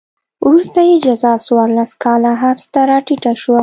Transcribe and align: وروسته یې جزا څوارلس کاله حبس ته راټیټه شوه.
وروسته 0.47 0.79
یې 0.89 0.95
جزا 1.05 1.33
څوارلس 1.45 1.91
کاله 2.03 2.31
حبس 2.41 2.65
ته 2.73 2.81
راټیټه 2.91 3.33
شوه. 3.41 3.59